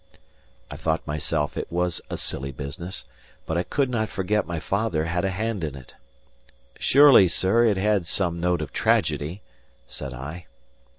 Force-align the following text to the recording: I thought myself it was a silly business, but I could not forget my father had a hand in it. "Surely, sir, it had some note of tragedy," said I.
I 0.71 0.77
thought 0.77 1.05
myself 1.05 1.55
it 1.55 1.71
was 1.71 2.01
a 2.09 2.17
silly 2.17 2.51
business, 2.51 3.05
but 3.45 3.55
I 3.55 3.61
could 3.61 3.87
not 3.87 4.09
forget 4.09 4.47
my 4.47 4.59
father 4.59 5.05
had 5.05 5.23
a 5.23 5.29
hand 5.29 5.63
in 5.63 5.75
it. 5.75 5.93
"Surely, 6.79 7.27
sir, 7.27 7.65
it 7.65 7.77
had 7.77 8.07
some 8.07 8.39
note 8.39 8.63
of 8.63 8.73
tragedy," 8.73 9.43
said 9.85 10.11
I. 10.11 10.47